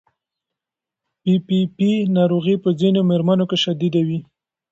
پي 1.23 1.33
پي 1.47 1.59
پي 1.75 1.89
ناروغي 2.15 2.55
په 2.63 2.69
ځینو 2.79 3.01
مېرمنو 3.09 3.45
کې 3.49 3.57
شدید 3.63 3.95
وي. 4.07 4.19